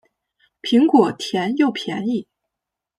[0.63, 2.27] 苹果甜又便宜